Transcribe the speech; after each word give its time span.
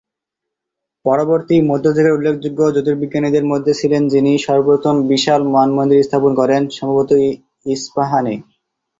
পরবর্তী 1.05 1.55
মধ্যযুগের 1.61 2.15
উল্লেখযোগ্য 2.15 2.59
জ্যোতির্বিজ্ঞানীদের 2.73 3.45
মধ্যে 3.45 3.73
ছিলেন 3.73 4.03
যিনি 4.07 4.31
সর্বপ্রথম 4.37 4.95
বিশাল 5.07 5.41
মানমন্দির 5.55 6.05
স্থাপন 6.07 6.31
করেন, 6.35 6.61
সম্ভবত 6.77 7.09
ইসফাহান-এ। 7.65 8.35